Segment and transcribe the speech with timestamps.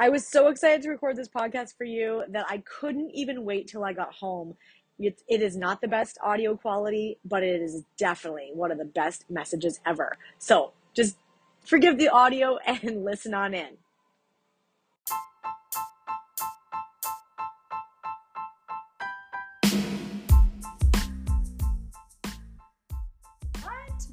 [0.00, 3.66] I was so excited to record this podcast for you that I couldn't even wait
[3.66, 4.54] till I got home.
[5.00, 8.84] It, it is not the best audio quality, but it is definitely one of the
[8.84, 10.16] best messages ever.
[10.38, 11.16] So just
[11.64, 13.76] forgive the audio and listen on in.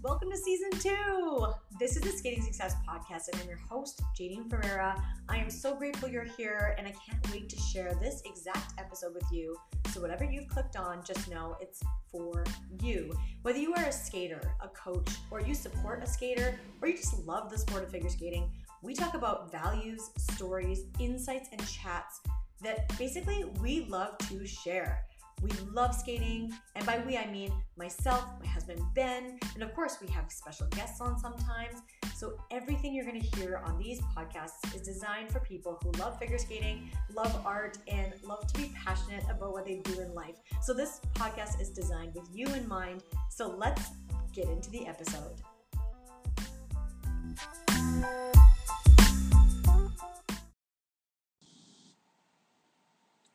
[0.05, 1.47] Welcome to season two.
[1.79, 5.03] This is the Skating Success Podcast, and I'm your host, Jadine Ferreira.
[5.27, 9.15] I am so grateful you're here, and I can't wait to share this exact episode
[9.15, 9.57] with you.
[9.91, 12.43] So, whatever you've clicked on, just know it's for
[12.83, 13.11] you.
[13.41, 17.25] Whether you are a skater, a coach, or you support a skater, or you just
[17.25, 18.51] love the sport of figure skating,
[18.83, 22.21] we talk about values, stories, insights, and chats
[22.61, 25.03] that basically we love to share.
[25.41, 29.97] We love skating, and by we I mean myself, my husband Ben, and of course
[30.01, 31.81] we have special guests on sometimes.
[32.15, 36.17] So everything you're going to hear on these podcasts is designed for people who love
[36.17, 40.35] figure skating, love art, and love to be passionate about what they do in life.
[40.61, 43.03] So this podcast is designed with you in mind.
[43.29, 43.89] So let's
[44.33, 45.41] get into the episode.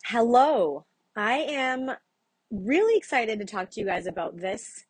[0.06, 0.86] Hello.
[1.16, 1.90] I am
[2.50, 4.84] really excited to talk to you guys about this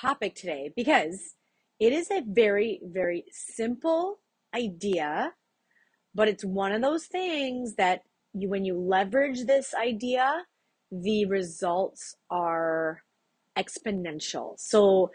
[0.00, 1.34] topic today because
[1.78, 4.18] it is a very, very simple
[4.54, 5.34] idea,
[6.14, 8.02] but it's one of those things that
[8.34, 10.44] you, when you leverage this idea,
[10.90, 13.02] the results are
[13.56, 14.58] exponential.
[14.58, 15.12] So,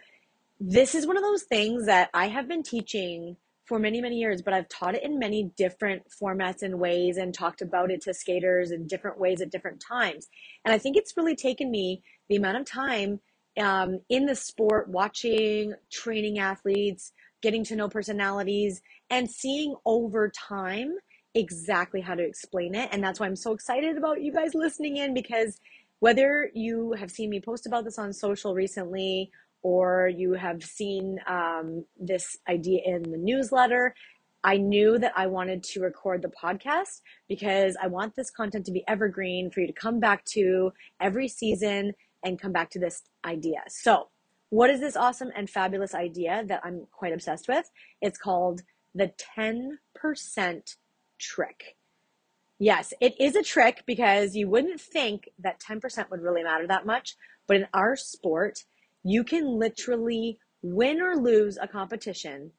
[0.59, 3.35] this is one of those things that I have been teaching
[3.73, 7.33] for many, many years, but I've taught it in many different formats and ways and
[7.33, 10.27] talked about it to skaters in different ways at different times.
[10.63, 13.19] And I think it's really taken me the amount of time
[13.59, 18.79] um, in the sport, watching, training athletes, getting to know personalities,
[19.09, 20.91] and seeing over time
[21.33, 22.89] exactly how to explain it.
[22.91, 25.59] And that's why I'm so excited about you guys listening in because
[25.99, 29.31] whether you have seen me post about this on social recently
[29.63, 33.95] or you have seen um, this idea in the newsletter,
[34.43, 38.73] I knew that I wanted to record the podcast because I want this content to
[38.73, 43.03] be evergreen for you to come back to every season and come back to this
[43.25, 43.63] idea.
[43.67, 44.09] So,
[44.49, 47.71] what is this awesome and fabulous idea that I'm quite obsessed with?
[48.01, 48.61] It's called
[48.93, 50.75] the 10%
[51.17, 51.75] trick.
[52.59, 56.85] Yes, it is a trick because you wouldn't think that 10% would really matter that
[56.85, 57.15] much,
[57.47, 58.59] but in our sport,
[59.03, 62.51] you can literally win or lose a competition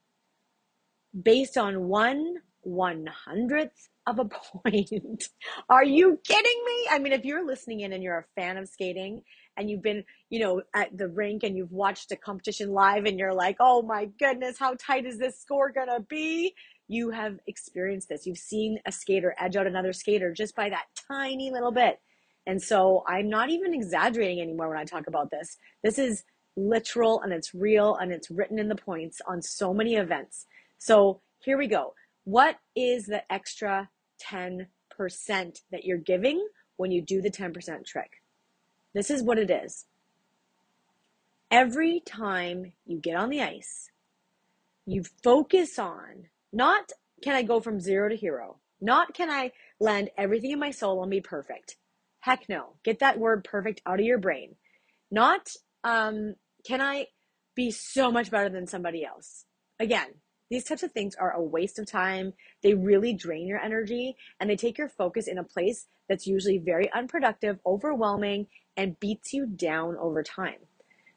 [1.22, 4.24] based on one one hundredth of a
[4.64, 5.28] point.
[5.68, 6.88] Are you kidding me?
[6.90, 9.22] I mean, if you're listening in and you're a fan of skating
[9.56, 13.18] and you've been, you know, at the rink and you've watched a competition live and
[13.18, 16.54] you're like, oh my goodness, how tight is this score gonna be?
[16.88, 18.26] You have experienced this.
[18.26, 21.98] You've seen a skater edge out another skater just by that tiny little bit.
[22.46, 25.56] And so I'm not even exaggerating anymore when I talk about this.
[25.82, 26.24] This is
[26.56, 30.46] literal and it's real and it's written in the points on so many events.
[30.78, 31.94] So here we go.
[32.24, 33.90] What is the extra
[34.22, 34.66] 10%
[35.70, 38.22] that you're giving when you do the 10% trick?
[38.94, 39.86] This is what it is.
[41.50, 43.90] Every time you get on the ice,
[44.86, 50.10] you focus on not can I go from zero to hero, not can I land
[50.18, 51.76] everything in my soul and be perfect.
[52.20, 52.74] Heck no.
[52.84, 54.56] Get that word perfect out of your brain.
[55.10, 55.50] Not
[55.84, 56.34] um,
[56.66, 57.06] can I
[57.54, 59.44] be so much better than somebody else?
[59.78, 60.14] Again,
[60.50, 62.32] these types of things are a waste of time.
[62.62, 66.58] They really drain your energy and they take your focus in a place that's usually
[66.58, 70.58] very unproductive, overwhelming, and beats you down over time.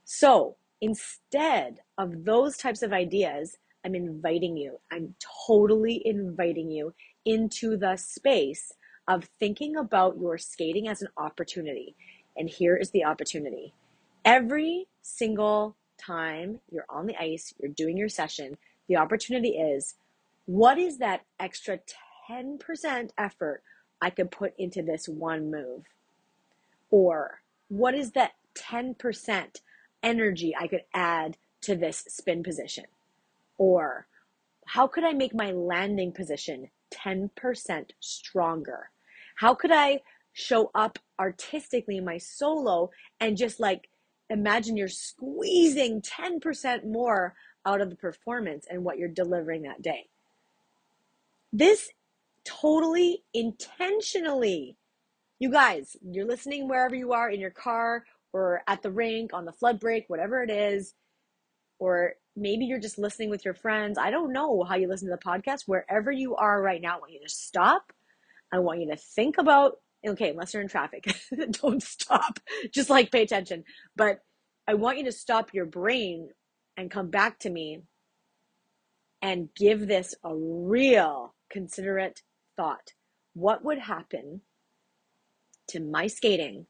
[0.06, 5.16] So instead of those types of ideas, I'm inviting you, I'm
[5.48, 6.94] totally inviting you
[7.26, 8.72] into the space
[9.08, 11.96] of thinking about your skating as an opportunity.
[12.36, 13.74] And here is the opportunity.
[14.28, 18.58] Every single time you're on the ice, you're doing your session,
[18.90, 19.96] the opportunity is
[20.46, 21.80] what is that extra
[22.30, 23.64] 10% effort
[24.02, 25.84] I could put into this one move?
[26.92, 27.40] Or
[27.70, 29.62] what is that 10%
[30.04, 32.88] energy I could add to this spin position?
[33.58, 34.08] Or
[34.66, 38.90] how could I make my landing position 10% stronger?
[39.36, 40.02] How could I
[40.34, 42.90] show up artistically in my solo
[43.22, 43.88] and just like
[44.30, 47.36] imagine you're squeezing 10% more
[47.66, 50.08] out of the performance and what you're delivering that day.
[51.52, 51.90] This
[52.46, 54.78] totally intentionally,
[55.40, 59.46] you guys, you're listening wherever you are in your car or at the rink, on
[59.46, 60.94] the flood break, whatever it is,
[61.80, 63.98] or maybe you're just listening with your friends.
[63.98, 65.64] I don't know how you listen to the podcast.
[65.66, 67.92] Wherever you are right now, I want you to stop.
[68.52, 69.78] I want you to think about,
[70.08, 71.06] okay, unless you're in traffic,
[71.62, 72.40] don't stop.
[72.74, 73.64] Just like pay attention.
[73.96, 74.20] But
[74.68, 76.30] I want you to stop your brain
[76.76, 77.82] and come back to me
[79.22, 82.22] and give this a real considerate
[82.56, 82.94] thought.
[83.34, 84.42] What would happen
[85.70, 86.68] to my skating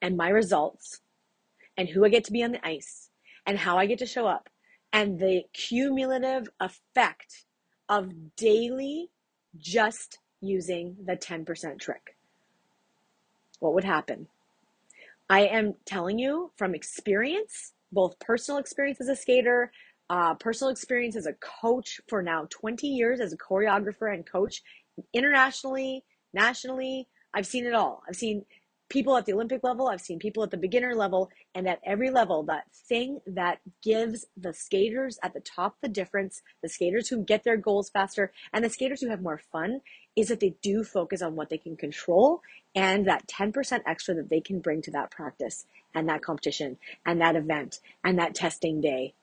[0.00, 1.00] and my results
[1.76, 3.10] and who I get to be on the ice
[3.46, 4.48] and how I get to show up
[4.92, 7.44] and the cumulative effect
[7.88, 9.10] of daily
[9.56, 12.16] just using the 10% trick.
[13.60, 14.26] What would happen?
[15.28, 19.70] I am telling you from experience, both personal experience as a skater,
[20.08, 24.62] uh, personal experience as a coach for now 20 years as a choreographer and coach
[25.14, 26.04] internationally,
[26.34, 27.06] nationally.
[27.32, 28.02] I've seen it all.
[28.08, 28.44] I've seen
[28.90, 32.10] people at the Olympic level, I've seen people at the beginner level, and at every
[32.10, 37.24] level, that thing that gives the skaters at the top the difference, the skaters who
[37.24, 39.80] get their goals faster, and the skaters who have more fun,
[40.16, 42.42] is that they do focus on what they can control
[42.74, 45.64] and that 10% extra that they can bring to that practice
[45.94, 46.76] and that competition
[47.06, 49.14] and that event and that testing day.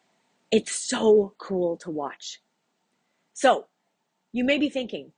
[0.50, 2.42] It's so cool to watch.
[3.34, 3.68] So,
[4.32, 5.12] you may be thinking,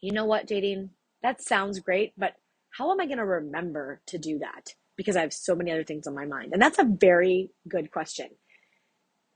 [0.00, 0.90] you know what, Jadine?
[1.22, 2.36] That sounds great, but
[2.76, 4.74] how am I going to remember to do that?
[4.96, 6.50] Because I have so many other things on my mind.
[6.52, 8.28] And that's a very good question.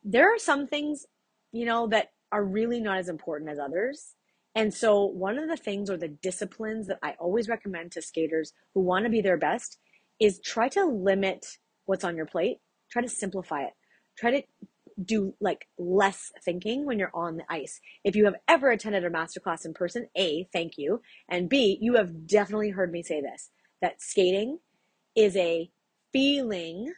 [0.02, 1.06] There are some things,
[1.52, 4.14] you know, that are really not as important as others.
[4.54, 8.52] And so, one of the things or the disciplines that I always recommend to skaters
[8.74, 9.78] who want to be their best
[10.18, 11.46] is try to limit
[11.86, 12.58] what's on your plate,
[12.90, 13.72] try to simplify it,
[14.18, 14.42] try to
[15.04, 17.80] do like less thinking when you're on the ice.
[18.04, 21.00] If you have ever attended a masterclass in person, A, thank you.
[21.28, 23.50] And B, you have definitely heard me say this
[23.82, 24.58] that skating
[25.16, 25.70] is a
[26.12, 26.92] feeling,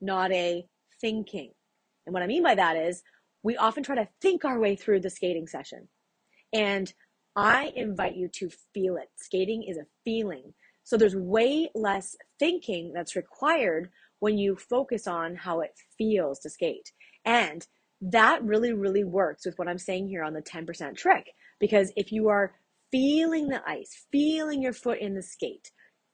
[0.00, 0.66] not a
[1.00, 1.52] thinking.
[2.06, 3.02] And what I mean by that is
[3.42, 5.88] we often try to think our way through the skating session.
[6.52, 6.92] And
[7.34, 9.08] I invite you to feel it.
[9.16, 10.54] Skating is a feeling.
[10.84, 16.50] So there's way less thinking that's required when you focus on how it feels to
[16.50, 16.92] skate.
[17.24, 17.66] And
[18.00, 21.30] that really, really works with what I'm saying here on the 10% trick.
[21.60, 22.54] Because if you are
[22.90, 25.70] feeling the ice, feeling your foot in the skate,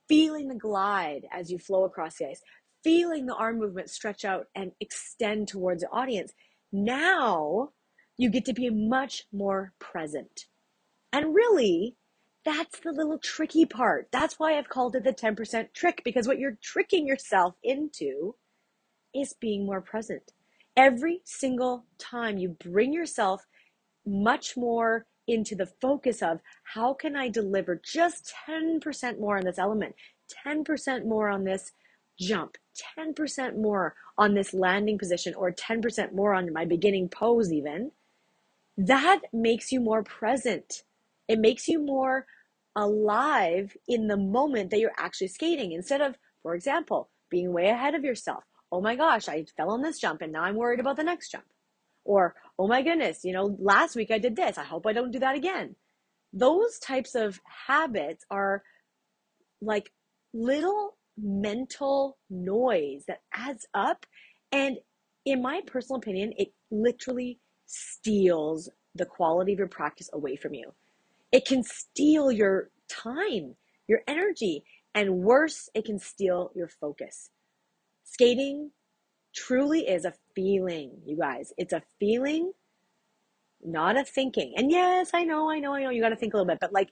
[0.07, 2.41] feeling the glide as you flow across the ice,
[2.83, 6.31] feeling the arm movement stretch out and extend towards the audience,
[6.71, 7.69] now
[8.17, 10.45] you get to be much more present.
[11.11, 11.95] And really,
[12.45, 14.07] that's the little tricky part.
[14.11, 18.35] That's why I've called it the 10% trick, because what you're tricking yourself into
[19.13, 20.31] is being more present
[20.79, 23.45] every single time you bring yourself
[24.05, 26.39] much more into the focus of
[26.73, 29.93] how can I deliver just 10% more on this element,
[30.47, 31.73] 10% more on this
[32.17, 32.55] jump,
[32.97, 37.91] 10% more on this landing position, or 10% more on my beginning pose, even,
[38.77, 40.83] that makes you more present.
[41.27, 42.25] It makes you more
[42.77, 47.95] alive in the moment that you're actually skating instead of, for example, being way ahead
[47.95, 50.97] of yourself oh my gosh, I fell on this jump and now I'm worried about
[50.97, 51.45] the next jump.
[52.05, 54.57] Or, oh my goodness, you know, last week I did this.
[54.57, 55.75] I hope I don't do that again.
[56.33, 58.63] Those types of habits are
[59.61, 59.91] like
[60.33, 64.05] little mental noise that adds up.
[64.51, 64.77] And
[65.25, 70.73] in my personal opinion, it literally steals the quality of your practice away from you.
[71.31, 73.55] It can steal your time,
[73.87, 74.63] your energy,
[74.95, 77.29] and worse, it can steal your focus.
[78.11, 78.71] Skating
[79.35, 81.53] truly is a feeling, you guys.
[81.57, 82.53] It's a feeling,
[83.63, 84.53] not a thinking.
[84.57, 86.59] And yes, I know, I know, I know, you got to think a little bit,
[86.59, 86.89] but like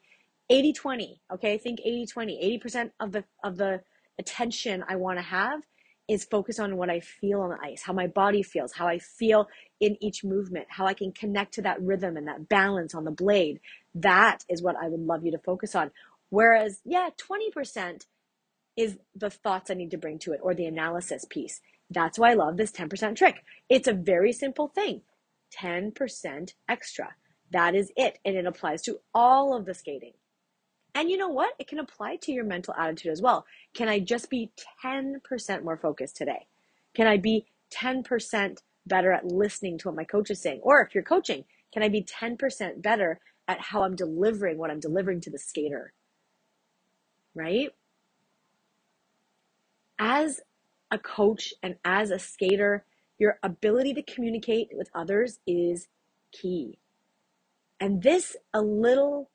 [0.49, 1.57] 80 20, okay?
[1.57, 2.59] Think 80 20.
[2.63, 3.81] 80% of the, of the
[4.19, 5.61] attention I want to have
[6.07, 8.99] is focused on what I feel on the ice, how my body feels, how I
[8.99, 9.47] feel
[9.81, 13.11] in each movement, how I can connect to that rhythm and that balance on the
[13.11, 13.59] blade.
[13.95, 15.91] That is what I would love you to focus on.
[16.29, 18.05] Whereas, yeah, 20%
[18.77, 21.59] is the thoughts I need to bring to it or the analysis piece.
[21.89, 23.43] That's why I love this 10% trick.
[23.69, 25.01] It's a very simple thing
[25.61, 27.15] 10% extra.
[27.51, 28.19] That is it.
[28.25, 30.13] And it applies to all of the skating.
[30.93, 31.53] And you know what?
[31.59, 33.45] It can apply to your mental attitude as well.
[33.73, 34.51] Can I just be
[34.83, 36.47] 10% more focused today?
[36.95, 40.61] Can I be 10% better at listening to what my coach is saying?
[40.63, 44.79] Or if you're coaching, can I be 10% better at how I'm delivering what I'm
[44.79, 45.93] delivering to the skater?
[47.35, 47.69] Right?
[49.99, 50.41] As
[50.91, 52.85] a coach and as a skater,
[53.19, 55.87] your ability to communicate with others is
[56.31, 56.79] key.
[57.79, 59.29] And this, a little,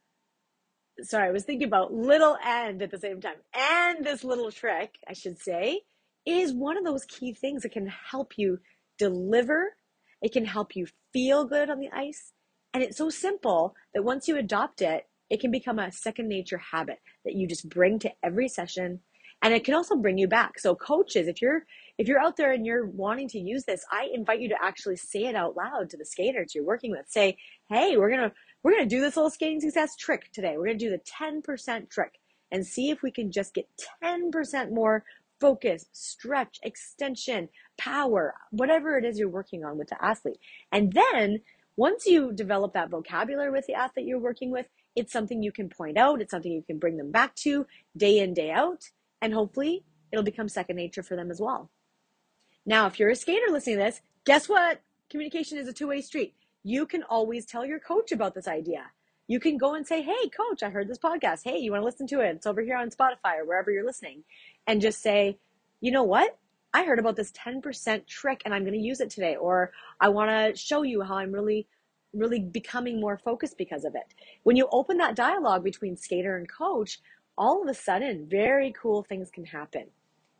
[1.03, 4.97] sorry, I was thinking about little and at the same time, and this little trick,
[5.09, 5.83] I should say,
[6.27, 8.61] is one of those key things that can help you
[8.99, 9.75] deliver
[10.23, 12.33] It can help you feel good on the ice.
[12.75, 16.59] And it's so simple that once you adopt it, it can become a second nature
[16.59, 19.01] habit that you just bring to every session.
[19.43, 20.59] And it can also bring you back.
[20.59, 21.67] So coaches, if you're
[21.99, 24.97] if you're out there and you're wanting to use this, I invite you to actually
[24.97, 27.07] say it out loud to the skaters you're working with.
[27.09, 27.37] Say,
[27.69, 28.33] "Hey, we're to
[28.63, 30.57] we're to do this little skating success trick today.
[30.57, 32.21] We're to do the 10% trick
[32.53, 33.67] and see if we can just get
[34.05, 35.05] 10% more
[35.41, 40.39] focus, stretch, extension, power, whatever it is you're working on with the athlete.
[40.71, 41.41] And then
[41.77, 45.69] once you develop that vocabulary with the athlete you're working with, it's something you can
[45.69, 48.91] point out, it's something you can bring them back to day in, day out,
[49.23, 51.71] and hopefully it'll become second nature for them as well.
[52.67, 54.83] Now, if you're a skater listening to this, guess what?
[55.09, 56.35] Communication is a two way street.
[56.63, 58.91] You can always tell your coach about this idea.
[59.29, 61.41] You can go and say, Hey, coach, I heard this podcast.
[61.45, 62.37] Hey, you want to listen to it?
[62.37, 64.25] It's over here on Spotify or wherever you're listening.
[64.67, 65.39] And just say,
[65.81, 66.39] You know what?
[66.75, 69.37] I heard about this 10% trick and I'm going to use it today.
[69.37, 71.67] Or I want to show you how I'm really,
[72.15, 74.15] really becoming more focused because of it.
[74.43, 76.99] When you open that dialogue between skater and coach,
[77.37, 79.87] all of a sudden, very cool things can happen.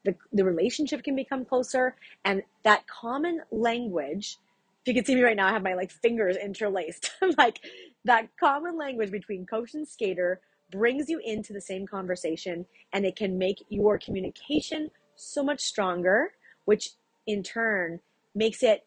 [0.05, 1.95] The, the relationship can become closer
[2.25, 4.39] and that common language
[4.81, 7.13] if you can see me right now i have my like fingers interlaced.
[7.39, 7.61] Like
[8.05, 10.41] that common language between coach and skater
[10.73, 16.33] brings you into the same conversation and it can make your communication so much stronger
[16.65, 16.91] which
[17.27, 18.01] in turn
[18.35, 18.85] makes it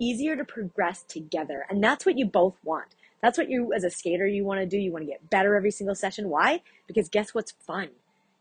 [0.00, 1.66] easier to progress together.
[1.70, 4.66] And that's what you both want that's what you as a skater you want to
[4.66, 7.88] do you want to get better every single session why because guess what's fun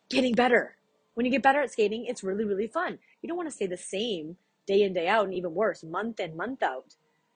[0.09, 0.75] getting better
[1.13, 2.99] when you get better at skating, it's really, really fun.
[3.21, 6.19] You don't want to stay the same day in, day out, and even worse, month
[6.19, 6.95] in, month out.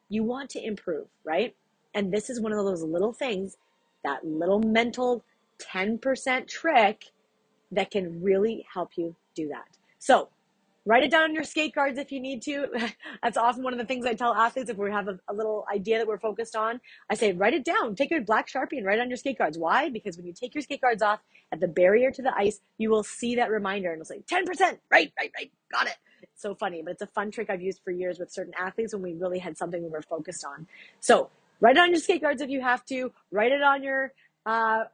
[0.09, 1.55] You want to improve, right?
[1.93, 3.57] And this is one of those little things,
[4.03, 5.23] that little mental
[5.59, 7.05] 10% trick
[7.71, 9.77] that can really help you do that.
[9.99, 10.29] So
[10.87, 12.67] write it down on your skate cards if you need to.
[13.23, 15.65] That's often one of the things I tell athletes if we have a, a, little
[15.71, 16.79] idea that we're focused on.
[17.09, 17.93] I say, write it down.
[17.93, 19.57] Take your black sharpie and write it on your skate cards.
[19.57, 19.89] Why?
[19.89, 21.19] Because when you take your skate cards off
[21.51, 24.77] at the barrier to the ice, you will see that reminder and it'll say 10%.
[24.89, 25.51] Right, right, right.
[25.71, 25.97] Got it.
[26.35, 29.03] So funny, but it's a fun trick I've used for years with certain athletes when
[29.03, 30.67] we really had something we were focused on.
[31.01, 31.29] So
[31.59, 33.11] write it on your skate cards if you have to.
[33.31, 34.13] Write it on your
[34.45, 34.85] uh,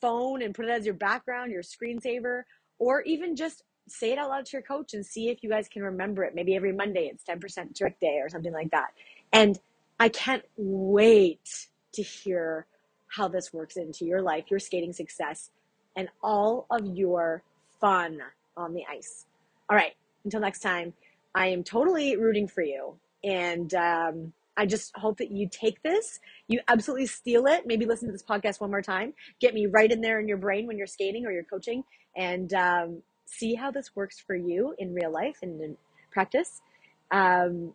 [0.00, 2.42] phone and put it as your background, your screensaver,
[2.78, 5.68] or even just say it out loud to your coach and see if you guys
[5.68, 6.34] can remember it.
[6.34, 8.88] Maybe every Monday it's 10% trick day or something like that.
[9.32, 9.58] And
[9.98, 12.66] I can't wait to hear
[13.08, 15.50] how this works into your life, your skating success,
[15.96, 17.42] and all of your
[17.80, 18.20] fun
[18.56, 19.26] on the ice.
[19.68, 19.94] All right,
[20.24, 20.92] until next time,
[21.34, 22.96] I am totally rooting for you.
[23.22, 27.66] And um, I just hope that you take this, you absolutely steal it.
[27.66, 29.14] Maybe listen to this podcast one more time.
[29.40, 31.84] Get me right in there in your brain when you're skating or you're coaching.
[32.16, 35.76] And um, see how this works for you in real life and in
[36.10, 36.62] practice.
[37.10, 37.72] Um,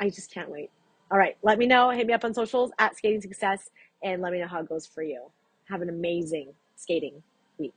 [0.00, 0.70] I just can't wait.
[1.10, 1.90] All right, let me know.
[1.90, 3.70] Hit me up on socials at Skating Success
[4.02, 5.22] and let me know how it goes for you.
[5.68, 7.22] Have an amazing skating
[7.58, 7.74] week.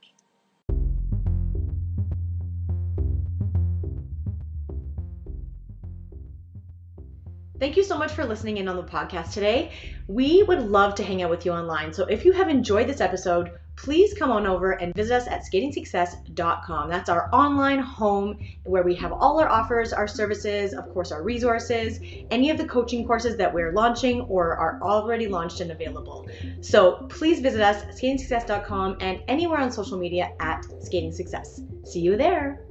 [7.58, 9.72] Thank you so much for listening in on the podcast today.
[10.06, 11.92] We would love to hang out with you online.
[11.92, 15.42] So if you have enjoyed this episode, please come on over and visit us at
[15.42, 16.88] skatingsuccess.com.
[16.88, 21.22] That's our online home where we have all our offers, our services, of course, our
[21.22, 21.98] resources,
[22.30, 26.28] any of the coaching courses that we're launching or are already launched and available.
[26.60, 31.60] So please visit us, at skatingsuccess.com, and anywhere on social media at Skating Success.
[31.84, 32.64] See you there.